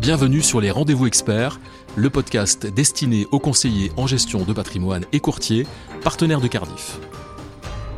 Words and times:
Bienvenue 0.00 0.40
sur 0.40 0.62
les 0.62 0.70
Rendez-vous 0.70 1.06
Experts, 1.06 1.60
le 1.94 2.08
podcast 2.08 2.66
destiné 2.66 3.26
aux 3.32 3.38
conseillers 3.38 3.92
en 3.98 4.06
gestion 4.06 4.44
de 4.44 4.54
patrimoine 4.54 5.04
et 5.12 5.20
courtiers, 5.20 5.66
partenaires 6.02 6.40
de 6.40 6.46
Cardiff. 6.46 6.98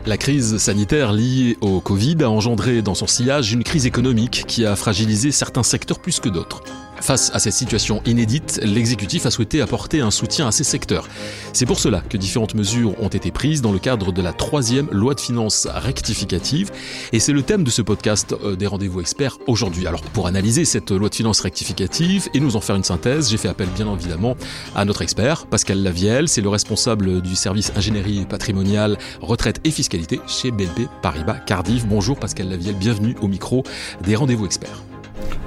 La 0.05 0.17
crise 0.17 0.57
sanitaire 0.57 1.13
liée 1.13 1.57
au 1.61 1.81
Covid 1.81 2.17
a 2.25 2.29
engendré 2.29 2.83
dans 2.83 2.97
son 2.97 3.07
sillage 3.07 3.53
une 3.53 3.63
crise 3.63 3.87
économique 3.87 4.47
qui 4.49 4.67
a 4.67 4.75
fragilisé 4.75 5.31
certains 5.31 5.63
secteurs 5.63 6.01
plus 6.01 6.19
que 6.19 6.29
d'autres. 6.29 6.65
Face 7.03 7.33
à 7.35 7.41
cette 7.41 7.55
situation 7.55 8.01
inédite, 8.07 8.61
l'exécutif 8.63 9.27
a 9.27 9.33
souhaité 9.33 9.61
apporter 9.61 10.01
un 10.01 10.13
soutien 10.13 10.47
à 10.47 10.53
ces 10.53 10.63
secteurs. 10.63 11.09
C'est 11.53 11.67
pour 11.67 11.81
cela 11.81 12.01
que 12.01 12.17
différentes 12.17 12.55
mesures 12.55 12.95
ont 13.03 13.09
été 13.09 13.33
prises 13.33 13.61
dans 13.61 13.73
le 13.73 13.81
cadre 13.81 14.13
de 14.13 14.23
la 14.23 14.33
troisième 14.33 14.89
loi 14.93 15.15
de 15.15 15.21
finances 15.21 15.67
rectificative. 15.67 16.71
Et 17.13 17.19
c'est 17.19 17.33
le 17.33 17.43
thème 17.43 17.65
de 17.65 17.71
ce 17.71 17.83
podcast 17.83 18.37
euh, 18.45 18.55
des 18.55 18.69
rendez-vous 18.69 19.01
experts 19.01 19.39
aujourd'hui. 19.49 19.89
Alors 19.89 20.01
pour 20.01 20.29
analyser 20.29 20.65
cette 20.65 20.93
loi 20.93 21.09
de 21.09 21.15
finances 21.17 21.41
rectificative 21.41 22.29
et 22.35 22.41
nous 22.41 22.55
en 22.55 22.61
faire 22.61 22.77
une 22.77 22.85
synthèse, 22.85 23.31
j'ai 23.31 23.37
fait 23.37 23.49
appel 23.49 23.69
bien 23.75 23.93
évidemment 23.93 24.37
à 24.77 24.85
notre 24.85 25.03
expert, 25.03 25.47
Pascal 25.47 25.83
Lavielle. 25.83 26.29
C'est 26.29 26.41
le 26.41 26.51
responsable 26.51 27.21
du 27.21 27.35
service 27.35 27.73
ingénierie 27.75 28.27
patrimoniale, 28.27 28.97
retraite 29.21 29.61
et 29.65 29.73
fiscalité 29.73 30.21
chez 30.29 30.53
BNP 30.53 30.87
Paribas 31.03 31.41
Cardiff. 31.41 31.85
Bonjour 31.85 32.17
Pascal 32.17 32.49
Lavielle, 32.49 32.77
bienvenue 32.77 33.17
au 33.21 33.27
micro 33.27 33.65
des 34.05 34.15
rendez-vous 34.15 34.47
experts. 34.47 34.85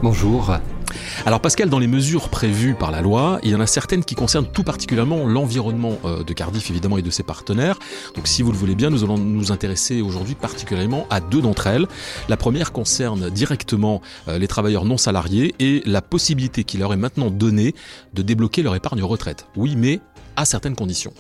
Bonjour. 0.04 0.52
Alors 1.26 1.40
Pascal, 1.40 1.70
dans 1.70 1.80
les 1.80 1.88
mesures 1.88 2.30
prévues 2.30 2.76
par 2.76 2.92
la 2.92 3.02
loi, 3.02 3.40
il 3.44 3.52
y 3.52 3.56
en 3.56 3.60
a 3.60 3.68
certaines 3.68 4.04
qui 4.04 4.16
concernent 4.16 4.48
tout 4.48 4.64
particulièrement 4.64 5.26
l'environnement 5.26 5.98
euh, 6.06 6.24
de 6.24 6.34
Cardiff 6.34 6.70
évidemment 6.70 6.98
et 6.98 7.02
de 7.02 7.10
ses 7.10 7.24
partenaires. 7.24 7.80
Donc 8.16 8.28
si 8.28 8.42
vous 8.42 8.52
le 8.52 8.58
voulez 8.58 8.76
bien, 8.76 8.90
nous 8.90 9.04
allons 9.04 9.18
nous 9.18 9.52
intéresser 9.52 10.02
aujourd'hui 10.02 10.36
particulièrement 10.36 11.08
à 11.10 11.20
deux 11.20 11.42
d'entre 11.42 11.68
elles. 11.68 11.88
La 12.30 12.38
première 12.38 12.72
concerne 12.72 13.30
directement 13.30 14.02
euh, 14.28 14.38
les 14.38 14.48
travailleurs 14.48 14.86
non 14.86 14.98
salariés 14.98 15.56
et 15.60 15.82
la 15.86 16.02
possibilité 16.02 16.64
qui 16.64 16.78
leur 16.78 16.94
est 16.94 16.98
maintenant 16.98 17.30
donnée 17.30 17.76
de 18.14 18.22
débloquer 18.22 18.64
leur 18.64 18.76
épargne 18.76 19.04
retraite. 19.04 19.48
Oui, 19.56 19.76
mais 19.76 20.00
à 20.36 20.46
certaines 20.46 20.76
conditions. 20.76 21.14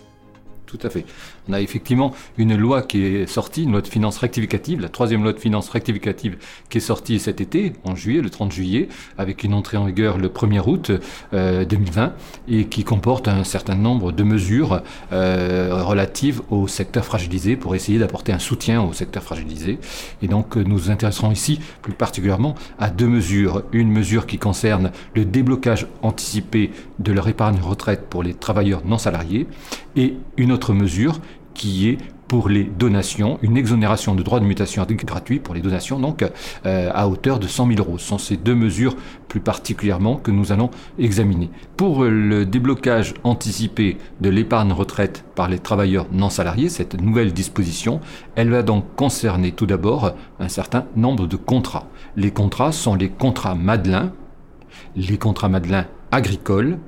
Tout 0.65 0.79
à 0.83 0.89
fait. 0.89 1.05
On 1.49 1.53
a 1.53 1.61
effectivement 1.61 2.13
une 2.37 2.55
loi 2.55 2.81
qui 2.81 3.03
est 3.03 3.27
sortie, 3.27 3.63
une 3.63 3.71
loi 3.71 3.81
de 3.81 3.87
finances 3.87 4.17
rectificative, 4.17 4.79
la 4.79 4.89
troisième 4.89 5.23
loi 5.23 5.33
de 5.33 5.39
finances 5.39 5.69
rectificative 5.69 6.37
qui 6.69 6.77
est 6.77 6.81
sortie 6.81 7.19
cet 7.19 7.41
été, 7.41 7.73
en 7.83 7.95
juillet, 7.95 8.21
le 8.21 8.29
30 8.29 8.51
juillet, 8.51 8.89
avec 9.17 9.43
une 9.43 9.53
entrée 9.53 9.77
en 9.77 9.85
vigueur 9.85 10.17
le 10.17 10.29
1er 10.29 10.61
août 10.67 10.91
2020, 11.31 12.03
euh, 12.03 12.09
et 12.47 12.65
qui 12.65 12.83
comporte 12.83 13.27
un 13.27 13.43
certain 13.43 13.75
nombre 13.75 14.11
de 14.11 14.23
mesures 14.23 14.81
euh, 15.11 15.83
relatives 15.83 16.41
au 16.49 16.67
secteur 16.67 17.05
fragilisé 17.05 17.55
pour 17.55 17.75
essayer 17.75 17.99
d'apporter 17.99 18.31
un 18.31 18.39
soutien 18.39 18.81
au 18.81 18.93
secteur 18.93 19.23
fragilisé. 19.23 19.79
Et 20.21 20.27
donc 20.27 20.55
nous 20.55 20.75
nous 20.75 20.91
intéresserons 20.91 21.31
ici 21.31 21.59
plus 21.81 21.93
particulièrement 21.93 22.55
à 22.79 22.89
deux 22.89 23.07
mesures. 23.07 23.63
Une 23.71 23.91
mesure 23.91 24.27
qui 24.27 24.37
concerne 24.37 24.91
le 25.15 25.25
déblocage 25.25 25.87
anticipé 26.01 26.71
de 26.99 27.11
leur 27.11 27.27
épargne 27.27 27.59
retraite 27.61 28.07
pour 28.09 28.23
les 28.23 28.33
travailleurs 28.33 28.81
non 28.85 28.97
salariés 28.97 29.47
et 29.95 30.15
une 30.37 30.51
autre 30.51 30.73
mesure 30.73 31.19
qui 31.55 31.89
est 31.89 31.97
pour 32.27 32.49
les 32.49 32.63
donations, 32.63 33.37
une 33.41 33.57
exonération 33.57 34.15
de 34.15 34.23
droits 34.23 34.39
de 34.39 34.45
mutation 34.45 34.85
gratuit 34.89 35.39
pour 35.39 35.53
les 35.53 35.61
donations, 35.61 35.99
donc 35.99 36.23
euh, 36.65 36.89
à 36.93 37.07
hauteur 37.07 37.39
de 37.39 37.47
100 37.47 37.67
000 37.67 37.79
euros. 37.79 37.97
Ce 37.97 38.07
sont 38.07 38.17
ces 38.17 38.37
deux 38.37 38.55
mesures 38.55 38.95
plus 39.27 39.39
particulièrement 39.39 40.15
que 40.15 40.31
nous 40.31 40.51
allons 40.51 40.69
examiner. 40.97 41.49
Pour 41.77 42.03
le 42.03 42.45
déblocage 42.45 43.13
anticipé 43.23 43.97
de 44.21 44.29
l'épargne 44.29 44.71
retraite 44.71 45.23
par 45.35 45.49
les 45.49 45.59
travailleurs 45.59 46.07
non 46.11 46.29
salariés, 46.29 46.69
cette 46.69 46.99
nouvelle 46.99 47.31
disposition, 47.31 47.99
elle 48.35 48.49
va 48.49 48.63
donc 48.63 48.85
concerner 48.95 49.51
tout 49.51 49.65
d'abord 49.65 50.13
un 50.39 50.49
certain 50.49 50.85
nombre 50.95 51.27
de 51.27 51.35
contrats. 51.35 51.87
Les 52.15 52.31
contrats 52.31 52.71
sont 52.71 52.95
les 52.95 53.09
contrats 53.09 53.55
Madelin, 53.55 54.11
les 54.95 55.17
contrats 55.17 55.49
Madelin 55.49 55.85
agricoles, 56.11 56.79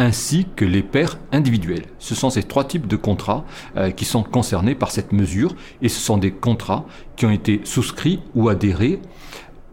ainsi 0.00 0.46
que 0.56 0.64
les 0.64 0.82
pairs 0.82 1.18
individuels. 1.30 1.84
Ce 1.98 2.14
sont 2.14 2.30
ces 2.30 2.42
trois 2.42 2.64
types 2.64 2.86
de 2.86 2.96
contrats 2.96 3.44
euh, 3.76 3.90
qui 3.90 4.06
sont 4.06 4.22
concernés 4.22 4.74
par 4.74 4.90
cette 4.90 5.12
mesure 5.12 5.54
et 5.82 5.90
ce 5.90 6.00
sont 6.00 6.16
des 6.16 6.30
contrats 6.30 6.86
qui 7.16 7.26
ont 7.26 7.30
été 7.30 7.60
souscrits 7.64 8.20
ou 8.34 8.48
adhérés 8.48 8.98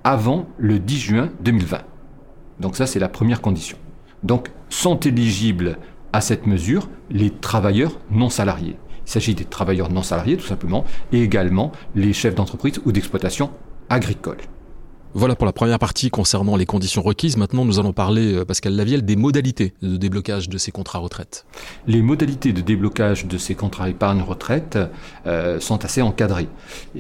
avant 0.03 0.45
le 0.57 0.79
10 0.79 0.99
juin 0.99 1.29
2020. 1.39 1.79
Donc 2.59 2.75
ça, 2.75 2.85
c'est 2.85 2.99
la 2.99 3.07
première 3.07 3.39
condition. 3.39 3.77
Donc 4.21 4.51
sont 4.67 4.99
éligibles 4.99 5.77
à 6.11 6.19
cette 6.19 6.45
mesure 6.45 6.89
les 7.09 7.29
travailleurs 7.29 7.97
non 8.11 8.29
salariés. 8.29 8.75
Il 9.05 9.09
s'agit 9.09 9.33
des 9.33 9.45
travailleurs 9.45 9.89
non 9.89 10.03
salariés 10.03 10.35
tout 10.35 10.45
simplement 10.45 10.83
et 11.13 11.21
également 11.21 11.71
les 11.95 12.11
chefs 12.11 12.35
d'entreprise 12.35 12.81
ou 12.83 12.91
d'exploitation 12.91 13.49
agricole. 13.89 14.39
Voilà 15.13 15.35
pour 15.35 15.45
la 15.45 15.53
première 15.53 15.79
partie 15.79 16.09
concernant 16.09 16.55
les 16.57 16.65
conditions 16.65 17.01
requises. 17.01 17.37
Maintenant, 17.37 17.65
nous 17.65 17.79
allons 17.79 17.93
parler, 17.93 18.33
euh, 18.35 18.45
Pascal 18.45 18.75
Lavielle, 18.75 19.05
des 19.05 19.15
modalités 19.15 19.73
de 19.81 19.95
déblocage 19.95 20.49
de 20.49 20.57
ces 20.57 20.71
contrats 20.71 20.99
retraite. 20.99 21.45
Les 21.87 22.01
modalités 22.01 22.51
de 22.51 22.61
déblocage 22.61 23.25
de 23.25 23.37
ces 23.37 23.55
contrats 23.55 23.89
épargne 23.89 24.21
retraite 24.21 24.77
euh, 25.25 25.59
sont 25.59 25.83
assez 25.85 26.01
encadrées. 26.01 26.49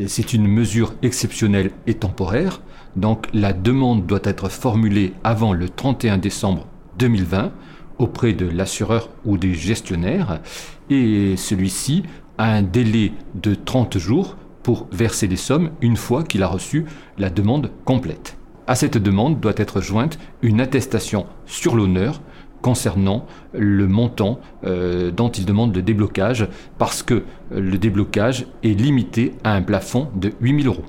C'est 0.07 0.33
une 0.33 0.47
mesure 0.47 0.93
exceptionnelle 1.03 1.71
et 1.85 1.95
temporaire. 1.95 2.61
Donc, 2.95 3.27
la 3.33 3.53
demande 3.53 4.05
doit 4.05 4.21
être 4.23 4.49
formulée 4.49 5.13
avant 5.23 5.53
le 5.53 5.69
31 5.69 6.17
décembre 6.17 6.65
2020 6.97 7.51
auprès 7.99 8.33
de 8.33 8.47
l'assureur 8.47 9.09
ou 9.25 9.37
des 9.37 9.53
gestionnaires. 9.53 10.39
Et 10.89 11.35
celui-ci 11.35 12.03
a 12.37 12.45
un 12.45 12.61
délai 12.61 13.11
de 13.35 13.53
30 13.53 13.97
jours 13.97 14.37
pour 14.67 14.85
verser 14.91 15.27
les 15.27 15.37
sommes 15.37 15.69
une 15.79 15.95
fois 15.95 16.25
qu'il 16.25 16.43
a 16.43 16.47
reçu 16.47 16.83
la 17.17 17.29
demande 17.29 17.71
complète. 17.85 18.35
À 18.67 18.75
cette 18.75 18.97
demande 18.97 19.39
doit 19.39 19.53
être 19.55 19.79
jointe 19.79 20.19
une 20.41 20.59
attestation 20.59 21.25
sur 21.45 21.73
l'honneur 21.73 22.19
concernant 22.61 23.25
le 23.53 23.87
montant 23.87 24.41
euh, 24.65 25.09
dont 25.09 25.29
il 25.29 25.45
demande 25.45 25.73
le 25.73 25.81
déblocage, 25.81 26.49
parce 26.77 27.01
que 27.01 27.23
le 27.49 27.77
déblocage 27.77 28.45
est 28.61 28.77
limité 28.77 29.35
à 29.45 29.53
un 29.53 29.61
plafond 29.61 30.09
de 30.17 30.33
8000 30.41 30.67
euros. 30.67 30.83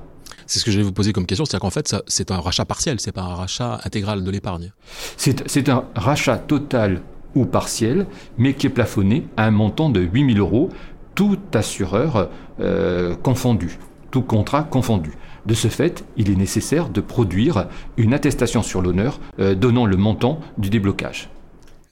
C'est 0.45 0.59
ce 0.59 0.65
que 0.65 0.71
je 0.71 0.77
vais 0.79 0.83
vous 0.83 0.91
poser 0.91 1.13
comme 1.13 1.25
question, 1.25 1.45
c'est-à-dire 1.45 1.61
qu'en 1.61 1.69
fait, 1.69 1.95
c'est 2.05 2.31
un 2.31 2.41
rachat 2.41 2.65
partiel, 2.65 2.99
c'est 2.99 3.13
pas 3.13 3.21
un 3.21 3.35
rachat 3.35 3.79
intégral 3.85 4.25
de 4.25 4.29
l'épargne. 4.29 4.73
C'est 5.15 5.69
un 5.69 5.85
rachat 5.95 6.37
total 6.37 7.01
ou 7.33 7.45
partiel, 7.45 8.07
mais 8.37 8.55
qui 8.55 8.67
est 8.67 8.71
plafonné 8.71 9.25
à 9.37 9.45
un 9.45 9.51
montant 9.51 9.89
de 9.89 10.01
8000 10.01 10.39
euros, 10.39 10.69
tout 11.19 11.37
assureur 11.53 12.29
euh, 12.61 13.13
confondu, 13.13 13.77
tout 14.09 14.21
contrat 14.21 14.63
confondu. 14.63 15.11
De 15.45 15.53
ce 15.53 15.67
fait, 15.67 16.05
il 16.15 16.31
est 16.31 16.35
nécessaire 16.37 16.87
de 16.87 17.01
produire 17.01 17.67
une 17.97 18.13
attestation 18.13 18.63
sur 18.63 18.81
l'honneur 18.81 19.19
euh, 19.39 19.53
donnant 19.53 19.85
le 19.85 19.97
montant 19.97 20.39
du 20.57 20.69
déblocage. 20.69 21.29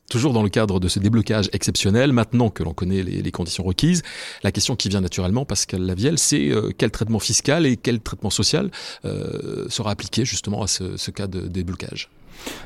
Toujours 0.09 0.31
dans 0.31 0.43
le 0.43 0.47
cadre 0.47 0.79
de 0.79 0.87
ce 0.87 0.99
déblocage 0.99 1.49
exceptionnel, 1.51 2.13
maintenant 2.13 2.49
que 2.49 2.63
l'on 2.63 2.71
connaît 2.71 3.03
les, 3.03 3.31
conditions 3.31 3.65
requises, 3.65 4.01
la 4.43 4.53
question 4.53 4.77
qui 4.77 4.87
vient 4.87 5.01
naturellement, 5.01 5.43
Pascal 5.43 5.81
Lavielle, 5.81 6.19
c'est 6.19 6.47
euh, 6.49 6.71
quel 6.77 6.91
traitement 6.91 7.19
fiscal 7.19 7.65
et 7.65 7.75
quel 7.75 7.99
traitement 7.99 8.29
social 8.29 8.71
sera 9.03 9.91
appliqué 9.91 10.23
justement 10.23 10.63
à 10.63 10.67
ce, 10.67 10.95
ce 10.95 11.11
cas 11.11 11.27
de 11.27 11.49
déblocage? 11.49 12.09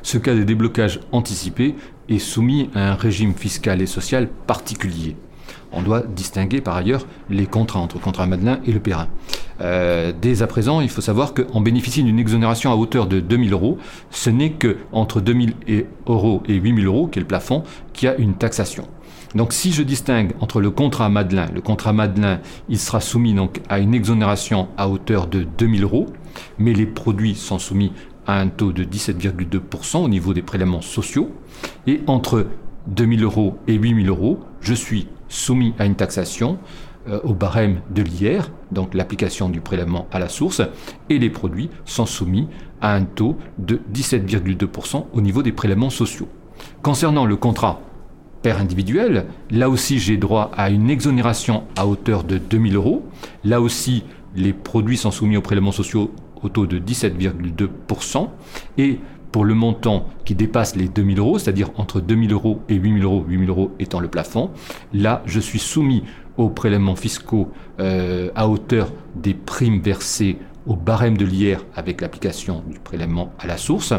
Ce 0.03 0.19
cas 0.19 0.35
de 0.35 0.43
déblocage 0.43 0.99
anticipé 1.11 1.73
est 2.07 2.19
soumis 2.19 2.69
à 2.75 2.91
un 2.91 2.93
régime 2.93 3.33
fiscal 3.33 3.81
et 3.81 3.87
social 3.87 4.29
particulier 4.45 5.15
on 5.71 5.81
doit 5.81 6.01
distinguer 6.01 6.61
par 6.61 6.75
ailleurs 6.75 7.05
les 7.29 7.45
contrats 7.45 7.79
entre 7.79 7.99
contrat 7.99 8.25
Madelin 8.25 8.59
et 8.65 8.71
le 8.71 8.79
Perrin. 8.79 9.07
Euh, 9.61 10.11
dès 10.19 10.41
à 10.41 10.47
présent, 10.47 10.81
il 10.81 10.89
faut 10.89 11.01
savoir 11.01 11.33
qu'on 11.33 11.61
bénéficie 11.61 12.03
d'une 12.03 12.19
exonération 12.19 12.71
à 12.71 12.75
hauteur 12.75 13.07
de 13.07 13.19
2000 13.19 13.53
euros. 13.53 13.77
Ce 14.09 14.29
n'est 14.29 14.51
que 14.51 14.77
entre 14.91 15.21
2000 15.21 15.53
euros 16.07 16.43
et 16.47 16.55
8000 16.55 16.85
euros, 16.85 17.07
qui 17.07 17.19
est 17.19 17.21
le 17.21 17.27
plafond, 17.27 17.63
qui 17.93 18.07
a 18.07 18.15
une 18.15 18.35
taxation. 18.35 18.87
Donc 19.35 19.53
si 19.53 19.71
je 19.71 19.81
distingue 19.83 20.33
entre 20.41 20.59
le 20.59 20.71
contrat 20.71 21.07
Madelin, 21.09 21.47
le 21.53 21.61
contrat 21.61 21.93
Madelin, 21.93 22.39
il 22.67 22.77
sera 22.77 22.99
soumis 22.99 23.33
donc 23.33 23.61
à 23.69 23.79
une 23.79 23.93
exonération 23.93 24.67
à 24.77 24.89
hauteur 24.89 25.27
de 25.27 25.43
2000 25.43 25.83
euros, 25.83 26.07
mais 26.57 26.73
les 26.73 26.85
produits 26.85 27.35
sont 27.35 27.59
soumis 27.59 27.93
à 28.27 28.39
un 28.39 28.47
taux 28.49 28.71
de 28.73 28.83
17,2% 28.83 30.03
au 30.03 30.09
niveau 30.09 30.33
des 30.33 30.41
prélèvements 30.41 30.81
sociaux. 30.81 31.31
Et 31.87 32.01
entre 32.07 32.47
2000 32.87 33.23
euros 33.23 33.57
et 33.67 33.75
8000 33.75 34.09
euros, 34.09 34.39
je 34.59 34.73
suis 34.73 35.07
soumis 35.31 35.73
à 35.79 35.85
une 35.85 35.95
taxation 35.95 36.59
euh, 37.07 37.19
au 37.23 37.33
barème 37.33 37.81
de 37.89 38.03
l'IR, 38.03 38.51
donc 38.71 38.93
l'application 38.93 39.49
du 39.49 39.61
prélèvement 39.61 40.07
à 40.11 40.19
la 40.19 40.29
source, 40.29 40.61
et 41.09 41.17
les 41.17 41.31
produits 41.31 41.69
sont 41.85 42.05
soumis 42.05 42.47
à 42.81 42.93
un 42.93 43.03
taux 43.03 43.37
de 43.57 43.79
17,2% 43.91 45.05
au 45.11 45.21
niveau 45.21 45.41
des 45.41 45.51
prélèvements 45.51 45.89
sociaux. 45.89 46.27
Concernant 46.83 47.25
le 47.25 47.37
contrat 47.37 47.81
père 48.41 48.59
individuel, 48.59 49.25
là 49.49 49.69
aussi 49.69 49.99
j'ai 49.99 50.17
droit 50.17 50.51
à 50.55 50.69
une 50.69 50.89
exonération 50.89 51.63
à 51.75 51.87
hauteur 51.87 52.23
de 52.23 52.37
2000 52.37 52.75
euros. 52.75 53.05
Là 53.43 53.61
aussi, 53.61 54.03
les 54.35 54.53
produits 54.53 54.97
sont 54.97 55.11
soumis 55.11 55.37
aux 55.37 55.41
prélèvements 55.41 55.71
sociaux 55.71 56.11
au 56.43 56.49
taux 56.49 56.65
de 56.65 56.79
17,2%. 56.79 58.29
Et 58.77 58.99
pour 59.31 59.45
le 59.45 59.53
montant 59.53 60.07
qui 60.25 60.35
dépasse 60.35 60.75
les 60.75 60.87
2000 60.87 61.19
euros, 61.19 61.39
c'est-à-dire 61.39 61.71
entre 61.77 62.01
2000 62.01 62.33
euros 62.33 62.61
et 62.69 62.75
8000 62.75 63.03
euros, 63.03 63.25
8000 63.27 63.49
euros 63.49 63.71
étant 63.79 63.99
le 63.99 64.07
plafond, 64.07 64.51
là, 64.93 65.23
je 65.25 65.39
suis 65.39 65.59
soumis 65.59 66.03
aux 66.37 66.49
prélèvements 66.49 66.95
fiscaux 66.95 67.49
euh, 67.79 68.29
à 68.35 68.47
hauteur 68.47 68.91
des 69.15 69.33
primes 69.33 69.81
versées 69.81 70.37
au 70.65 70.75
barème 70.75 71.17
de 71.17 71.25
l'IR 71.25 71.65
avec 71.75 72.01
l'application 72.01 72.63
du 72.67 72.79
prélèvement 72.79 73.33
à 73.39 73.47
la 73.47 73.57
source. 73.57 73.93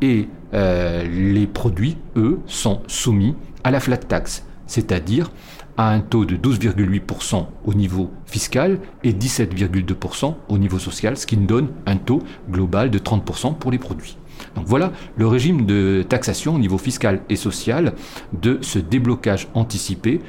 Et 0.00 0.28
euh, 0.54 1.04
les 1.04 1.46
produits, 1.46 1.96
eux, 2.16 2.40
sont 2.46 2.82
soumis 2.86 3.34
à 3.64 3.70
la 3.70 3.80
flat 3.80 3.96
tax, 3.96 4.44
c'est-à-dire 4.66 5.30
à 5.76 5.90
un 5.90 6.00
taux 6.00 6.24
de 6.24 6.36
12,8% 6.36 7.46
au 7.64 7.74
niveau 7.74 8.10
fiscal 8.26 8.80
et 9.04 9.12
17,2% 9.12 10.34
au 10.48 10.58
niveau 10.58 10.78
social, 10.78 11.16
ce 11.16 11.26
qui 11.26 11.36
nous 11.36 11.46
donne 11.46 11.68
un 11.86 11.96
taux 11.96 12.22
global 12.50 12.90
de 12.90 12.98
30% 12.98 13.54
pour 13.54 13.70
les 13.70 13.78
produits. 13.78 14.16
Donc 14.56 14.66
voilà 14.66 14.92
le 15.16 15.26
régime 15.26 15.66
de 15.66 16.04
taxation 16.08 16.54
au 16.54 16.58
niveau 16.58 16.78
fiscal 16.78 17.20
et 17.28 17.36
social 17.36 17.94
de 18.32 18.58
ce 18.62 18.78
déblocage 18.78 19.48
anticipé 19.54 20.20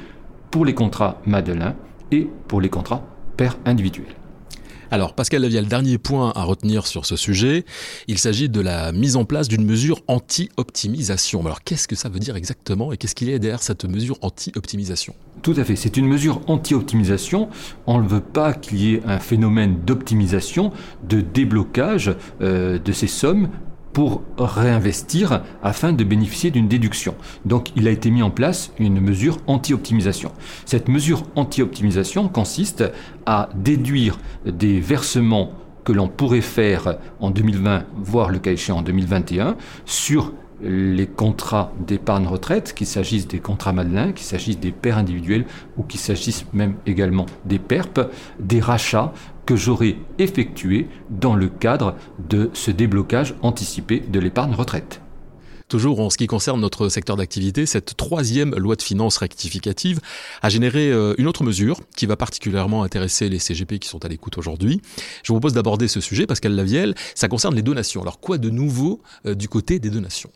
pour 0.50 0.64
les 0.64 0.74
contrats 0.74 1.20
Madelin 1.26 1.74
et 2.10 2.28
pour 2.48 2.60
les 2.60 2.68
contrats 2.68 3.04
père 3.36 3.56
individuel. 3.64 4.14
Alors, 4.92 5.14
Pascal 5.14 5.42
Lavielle, 5.42 5.68
dernier 5.68 5.98
point 5.98 6.32
à 6.34 6.42
retenir 6.42 6.84
sur 6.84 7.06
ce 7.06 7.14
sujet, 7.14 7.64
il 8.08 8.18
s'agit 8.18 8.48
de 8.48 8.60
la 8.60 8.90
mise 8.90 9.14
en 9.14 9.24
place 9.24 9.46
d'une 9.46 9.64
mesure 9.64 10.00
anti-optimisation. 10.08 11.40
Alors, 11.46 11.62
qu'est-ce 11.62 11.86
que 11.86 11.94
ça 11.94 12.08
veut 12.08 12.18
dire 12.18 12.34
exactement 12.34 12.92
et 12.92 12.96
qu'est-ce 12.96 13.14
qu'il 13.14 13.30
y 13.30 13.34
a 13.34 13.38
derrière 13.38 13.62
cette 13.62 13.84
mesure 13.84 14.18
anti-optimisation? 14.20 15.14
Tout 15.42 15.54
à 15.56 15.62
fait, 15.62 15.76
c'est 15.76 15.96
une 15.96 16.08
mesure 16.08 16.40
anti-optimisation. 16.48 17.50
On 17.86 18.02
ne 18.02 18.08
veut 18.08 18.20
pas 18.20 18.52
qu'il 18.52 18.80
y 18.82 18.94
ait 18.94 19.02
un 19.06 19.20
phénomène 19.20 19.78
d'optimisation, 19.86 20.72
de 21.08 21.20
déblocage 21.20 22.16
euh, 22.40 22.80
de 22.80 22.92
ces 22.92 23.06
sommes 23.06 23.48
pour 23.92 24.22
réinvestir 24.38 25.42
afin 25.62 25.92
de 25.92 26.04
bénéficier 26.04 26.50
d'une 26.50 26.68
déduction. 26.68 27.14
Donc 27.44 27.70
il 27.76 27.88
a 27.88 27.90
été 27.90 28.10
mis 28.10 28.22
en 28.22 28.30
place 28.30 28.72
une 28.78 29.00
mesure 29.00 29.38
anti-optimisation. 29.46 30.32
Cette 30.64 30.88
mesure 30.88 31.24
anti-optimisation 31.36 32.28
consiste 32.28 32.84
à 33.26 33.48
déduire 33.54 34.18
des 34.46 34.80
versements 34.80 35.52
que 35.84 35.92
l'on 35.92 36.08
pourrait 36.08 36.40
faire 36.40 36.98
en 37.20 37.30
2020, 37.30 37.84
voire 37.96 38.30
le 38.30 38.38
cas 38.38 38.52
échéant 38.52 38.78
en 38.78 38.82
2021, 38.82 39.56
sur 39.86 40.32
les 40.62 41.06
contrats 41.06 41.72
d'épargne 41.86 42.26
retraite, 42.26 42.74
qu'il 42.74 42.86
s'agisse 42.86 43.26
des 43.26 43.38
contrats 43.38 43.72
Madelin, 43.72 44.12
qu'il 44.12 44.26
s'agisse 44.26 44.58
des 44.58 44.72
pairs 44.72 44.98
individuels 44.98 45.46
ou 45.76 45.82
qu'il 45.82 46.00
s'agisse 46.00 46.44
même 46.52 46.74
également 46.86 47.26
des 47.46 47.58
PERP, 47.58 48.00
des 48.38 48.60
rachats 48.60 49.12
que 49.50 49.56
j'aurais 49.56 49.96
effectués 50.20 50.86
dans 51.10 51.34
le 51.34 51.48
cadre 51.48 51.96
de 52.28 52.50
ce 52.52 52.70
déblocage 52.70 53.34
anticipé 53.42 53.98
de 53.98 54.20
l'épargne 54.20 54.54
retraite. 54.54 55.00
Toujours 55.66 55.98
en 55.98 56.08
ce 56.08 56.16
qui 56.16 56.28
concerne 56.28 56.60
notre 56.60 56.88
secteur 56.88 57.16
d'activité, 57.16 57.66
cette 57.66 57.96
troisième 57.96 58.54
loi 58.54 58.76
de 58.76 58.82
finances 58.82 59.16
rectificative 59.16 59.98
a 60.42 60.50
généré 60.50 60.92
euh, 60.92 61.14
une 61.18 61.26
autre 61.26 61.42
mesure 61.42 61.80
qui 61.96 62.06
va 62.06 62.14
particulièrement 62.14 62.84
intéresser 62.84 63.28
les 63.28 63.40
CGP 63.40 63.80
qui 63.80 63.88
sont 63.88 64.04
à 64.04 64.08
l'écoute 64.08 64.38
aujourd'hui. 64.38 64.82
Je 65.24 65.32
vous 65.32 65.40
propose 65.40 65.54
d'aborder 65.54 65.88
ce 65.88 66.00
sujet, 66.00 66.28
Pascal 66.28 66.54
Lavielle, 66.54 66.94
ça 67.16 67.26
concerne 67.26 67.56
les 67.56 67.62
donations. 67.62 68.02
Alors 68.02 68.20
quoi 68.20 68.38
de 68.38 68.50
nouveau 68.50 69.02
euh, 69.26 69.34
du 69.34 69.48
côté 69.48 69.80
des 69.80 69.90
donations? 69.90 70.30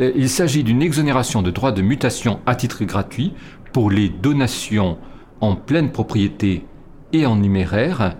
Euh, 0.00 0.10
Il 0.16 0.28
s'agit 0.28 0.64
d'une 0.64 0.82
exonération 0.82 1.40
de 1.40 1.52
droits 1.52 1.70
de 1.70 1.82
mutation 1.82 2.40
à 2.46 2.56
titre 2.56 2.82
gratuit 2.82 3.32
pour 3.72 3.92
les 3.92 4.08
donations 4.08 4.98
en 5.40 5.54
pleine 5.54 5.92
propriété 5.92 6.64
et 7.12 7.26
en 7.26 7.36
numéraire 7.36 8.16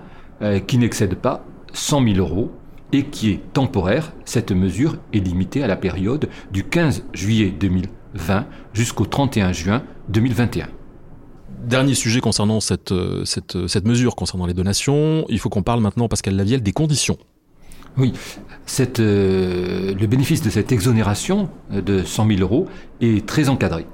qui 0.67 0.79
n'excèdent 0.79 1.17
pas 1.17 1.44
100 1.73 2.05
000 2.05 2.19
euros 2.19 2.53
et 2.93 3.05
qui 3.05 3.31
est 3.31 3.53
temporaire. 3.53 4.12
Cette 4.25 4.53
mesure 4.53 4.97
est 5.12 5.21
limitée 5.21 5.62
à 5.62 5.67
la 5.67 5.77
période 5.77 6.29
du 6.53 6.65
15 6.65 7.05
juillet 7.12 7.50
2020 7.50 8.47
jusqu'au 8.73 9.06
31 9.06 9.53
juin 9.53 9.83
2021. 10.09 10.69
Dernier 11.65 11.94
sujet 11.94 12.21
concernant 12.21 12.61
cette, 12.61 12.93
euh, 12.93 13.25
cette, 13.25 13.67
cette 13.67 13.87
mesure 13.87 14.15
concernant 14.15 14.47
les 14.47 14.55
donations, 14.55 15.25
il 15.29 15.38
faut 15.38 15.49
qu'on 15.49 15.62
parle 15.62 15.81
maintenant, 15.81 16.09
Pascal 16.09 16.37
Lavielle, 16.37 16.62
des 16.62 16.73
conditions. 16.73 17.19
Oui, 17.97 18.12
cette, 18.67 19.00
euh, 19.00 19.94
le 19.94 20.06
bénéfice 20.06 20.43
de 20.43 20.50
cette 20.50 20.71
exonération 20.71 21.49
de 21.73 22.05
100 22.05 22.29
000 22.29 22.41
euros 22.41 22.67
est 23.00 23.27
très 23.27 23.49
encadré. 23.49 23.87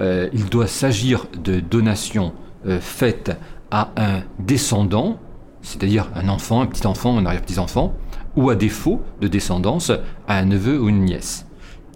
Euh, 0.00 0.28
il 0.34 0.44
doit 0.46 0.66
s'agir 0.66 1.26
de 1.42 1.60
donations 1.60 2.32
faites 2.80 3.30
à 3.70 3.92
un 3.96 4.22
descendant, 4.40 5.20
c'est-à-dire 5.66 6.10
un 6.14 6.28
enfant, 6.28 6.60
un 6.60 6.66
petit-enfant, 6.66 7.18
un 7.18 7.26
arrière-petit-enfant, 7.26 7.92
ou 8.36 8.50
à 8.50 8.54
défaut 8.54 9.02
de 9.20 9.26
descendance 9.26 9.90
à 10.28 10.38
un 10.38 10.44
neveu 10.44 10.80
ou 10.80 10.88
une 10.88 11.04
nièce. 11.04 11.46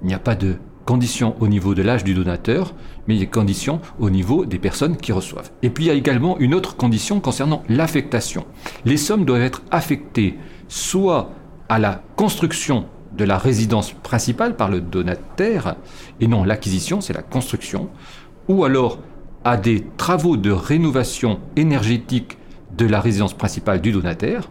Il 0.03 0.09
n'y 0.09 0.15
a 0.15 0.19
pas 0.19 0.35
de 0.35 0.57
conditions 0.87 1.37
au 1.39 1.47
niveau 1.47 1.77
de 1.77 1.83
l'âge 1.83 2.03
du 2.03 2.13
donateur, 2.13 2.75
mais 3.07 3.15
il 3.15 3.19
y 3.19 3.23
a 3.23 3.27
des 3.27 3.31
conditions 3.31 3.81
au 4.01 4.11
niveau 4.11 4.45
des 4.45 4.59
personnes 4.59 4.97
qui 4.97 5.13
reçoivent. 5.13 5.53
Et 5.63 5.71
puis 5.71 5.85
il 5.85 5.87
y 5.87 5.91
a 5.91 5.95
également 5.95 6.37
une 6.41 6.53
autre 6.53 6.77
condition 6.77 7.21
concernant 7.21 7.63
l'affectation. 7.69 8.45
Les 8.85 8.97
sommes 8.97 9.25
doivent 9.25 9.43
être 9.43 9.63
affectées 9.71 10.37
soit 10.67 11.31
à 11.69 11.79
la 11.79 12.03
construction 12.17 12.87
de 13.17 13.25
la 13.25 13.39
résidence 13.39 13.93
principale 13.93 14.57
par 14.57 14.69
le 14.69 14.81
donataire, 14.81 15.77
et 16.19 16.27
non 16.27 16.43
l'acquisition, 16.43 17.01
c'est 17.01 17.13
la 17.13 17.23
construction, 17.23 17.89
ou 18.49 18.65
alors 18.65 18.99
à 19.45 19.57
des 19.57 19.87
travaux 19.97 20.37
de 20.37 20.51
rénovation 20.51 21.39
énergétique 21.55 22.37
de 22.77 22.87
la 22.87 23.01
résidence 23.01 23.35
principale 23.35 23.81
du 23.81 23.93
donataire, 23.93 24.49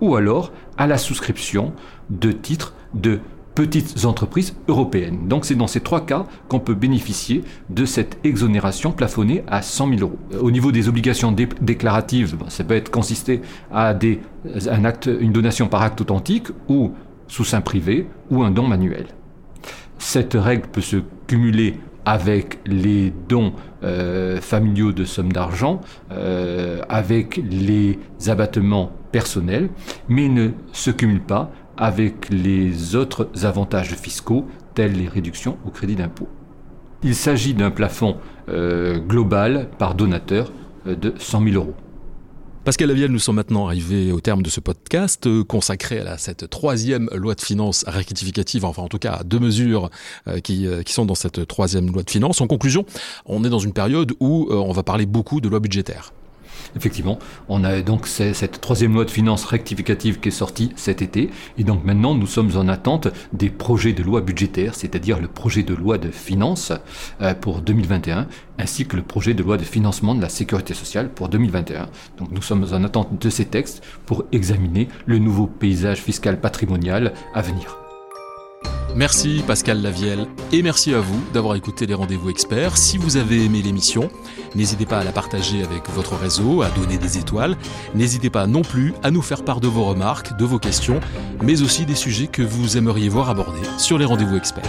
ou 0.00 0.16
alors 0.16 0.52
à 0.76 0.86
la 0.86 0.98
souscription 0.98 1.72
de 2.08 2.32
titres 2.32 2.74
de 2.94 3.20
petites 3.54 4.04
entreprises 4.04 4.54
européennes. 4.68 5.28
Donc 5.28 5.44
c'est 5.44 5.54
dans 5.54 5.66
ces 5.66 5.80
trois 5.80 6.06
cas 6.06 6.24
qu'on 6.48 6.60
peut 6.60 6.74
bénéficier 6.74 7.44
de 7.68 7.84
cette 7.84 8.18
exonération 8.24 8.92
plafonnée 8.92 9.42
à 9.48 9.60
100 9.60 9.88
000 9.88 10.00
euros. 10.00 10.18
Euh, 10.32 10.40
au 10.40 10.50
niveau 10.50 10.72
des 10.72 10.88
obligations 10.88 11.34
déclaratives, 11.60 12.36
ça 12.48 12.64
peut 12.64 12.74
être 12.74 12.90
consisté 12.90 13.42
à 13.72 13.88
acte, 13.88 15.10
une 15.20 15.32
donation 15.32 15.68
par 15.68 15.82
acte 15.82 16.00
authentique 16.00 16.48
ou 16.68 16.92
sous 17.28 17.44
sein 17.44 17.60
privé 17.60 18.06
ou 18.30 18.42
un 18.42 18.50
don 18.50 18.66
manuel. 18.66 19.06
Cette 19.98 20.34
règle 20.34 20.68
peut 20.68 20.80
se 20.80 20.96
cumuler 21.26 21.78
avec 22.04 22.58
les 22.66 23.12
dons 23.28 23.52
euh, 23.82 24.40
familiaux 24.40 24.92
de 24.92 25.04
sommes 25.04 25.32
d'argent, 25.32 25.80
euh, 26.12 26.82
avec 26.88 27.40
les 27.50 27.98
abattements 28.28 28.92
personnels, 29.12 29.70
mais 30.08 30.28
ne 30.28 30.50
se 30.72 30.90
cumule 30.90 31.20
pas 31.20 31.50
avec 31.76 32.28
les 32.30 32.96
autres 32.96 33.28
avantages 33.42 33.94
fiscaux 33.94 34.46
tels 34.74 34.92
les 34.92 35.08
réductions 35.08 35.58
au 35.66 35.70
crédit 35.70 35.96
d'impôt. 35.96 36.28
Il 37.02 37.14
s'agit 37.14 37.54
d'un 37.54 37.70
plafond 37.70 38.16
euh, 38.48 38.98
global 38.98 39.68
par 39.78 39.94
donateur 39.94 40.52
de 40.86 41.14
100 41.18 41.44
000 41.44 41.54
euros. 41.56 41.74
Pascal 42.62 42.88
Lavielle, 42.88 43.10
nous 43.10 43.18
sommes 43.18 43.36
maintenant 43.36 43.66
arrivés 43.66 44.12
au 44.12 44.20
terme 44.20 44.42
de 44.42 44.50
ce 44.50 44.60
podcast 44.60 45.26
euh, 45.26 45.42
consacré 45.42 46.00
à 46.00 46.18
cette 46.18 46.50
troisième 46.50 47.08
loi 47.14 47.34
de 47.34 47.40
finances 47.40 47.84
rectificative, 47.86 48.66
enfin 48.66 48.82
en 48.82 48.88
tout 48.88 48.98
cas 48.98 49.12
à 49.12 49.24
deux 49.24 49.38
mesures 49.38 49.88
euh, 50.28 50.40
qui, 50.40 50.66
euh, 50.66 50.82
qui 50.82 50.92
sont 50.92 51.06
dans 51.06 51.14
cette 51.14 51.46
troisième 51.48 51.90
loi 51.90 52.02
de 52.02 52.10
finances. 52.10 52.42
En 52.42 52.46
conclusion, 52.46 52.84
on 53.24 53.44
est 53.44 53.48
dans 53.48 53.60
une 53.60 53.72
période 53.72 54.12
où 54.20 54.48
on 54.50 54.72
va 54.72 54.82
parler 54.82 55.06
beaucoup 55.06 55.40
de 55.40 55.48
loi 55.48 55.58
budgétaire. 55.58 56.12
Effectivement, 56.76 57.18
on 57.48 57.64
a 57.64 57.82
donc 57.82 58.06
cette 58.06 58.60
troisième 58.60 58.94
loi 58.94 59.04
de 59.04 59.10
finances 59.10 59.44
rectificative 59.44 60.20
qui 60.20 60.28
est 60.28 60.32
sortie 60.32 60.72
cet 60.76 61.02
été, 61.02 61.30
et 61.58 61.64
donc 61.64 61.84
maintenant 61.84 62.14
nous 62.14 62.26
sommes 62.26 62.56
en 62.56 62.68
attente 62.68 63.08
des 63.32 63.50
projets 63.50 63.92
de 63.92 64.02
loi 64.02 64.20
budgétaire, 64.20 64.74
c'est-à-dire 64.74 65.20
le 65.20 65.28
projet 65.28 65.62
de 65.62 65.74
loi 65.74 65.98
de 65.98 66.10
finances 66.10 66.72
euh, 67.20 67.34
pour 67.34 67.60
2021, 67.60 68.26
ainsi 68.58 68.86
que 68.86 68.96
le 68.96 69.02
projet 69.02 69.34
de 69.34 69.42
loi 69.42 69.56
de 69.56 69.64
financement 69.64 70.14
de 70.14 70.22
la 70.22 70.28
sécurité 70.28 70.74
sociale 70.74 71.08
pour 71.08 71.28
2021. 71.28 71.88
Donc 72.18 72.30
nous 72.30 72.42
sommes 72.42 72.66
en 72.72 72.84
attente 72.84 73.20
de 73.20 73.30
ces 73.30 73.46
textes 73.46 73.82
pour 74.06 74.24
examiner 74.32 74.88
le 75.06 75.18
nouveau 75.18 75.46
paysage 75.46 75.98
fiscal 75.98 76.40
patrimonial 76.40 77.12
à 77.34 77.42
venir. 77.42 77.79
Merci 78.96 79.42
Pascal 79.46 79.80
Lavielle 79.82 80.26
et 80.52 80.62
merci 80.62 80.92
à 80.94 81.00
vous 81.00 81.20
d'avoir 81.32 81.54
écouté 81.54 81.86
les 81.86 81.94
rendez-vous 81.94 82.28
experts. 82.28 82.76
Si 82.76 82.98
vous 82.98 83.16
avez 83.16 83.44
aimé 83.44 83.62
l'émission, 83.62 84.10
n'hésitez 84.54 84.84
pas 84.84 84.98
à 84.98 85.04
la 85.04 85.12
partager 85.12 85.62
avec 85.62 85.88
votre 85.90 86.16
réseau, 86.16 86.62
à 86.62 86.68
donner 86.70 86.98
des 86.98 87.16
étoiles. 87.16 87.56
N'hésitez 87.94 88.30
pas 88.30 88.46
non 88.46 88.62
plus 88.62 88.92
à 89.02 89.10
nous 89.10 89.22
faire 89.22 89.44
part 89.44 89.60
de 89.60 89.68
vos 89.68 89.84
remarques, 89.84 90.36
de 90.36 90.44
vos 90.44 90.58
questions, 90.58 91.00
mais 91.42 91.62
aussi 91.62 91.86
des 91.86 91.94
sujets 91.94 92.26
que 92.26 92.42
vous 92.42 92.76
aimeriez 92.76 93.08
voir 93.08 93.30
abordés 93.30 93.66
sur 93.78 93.96
les 93.96 94.04
rendez-vous 94.04 94.36
experts. 94.36 94.68